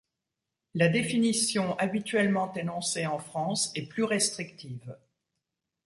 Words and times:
La 0.73 0.89
définition 0.89 1.77
habituellement 1.77 2.51
énoncée 2.55 3.05
en 3.05 3.19
France 3.19 3.71
est 3.75 3.85
plus 3.87 4.03
restrictive. 4.03 4.97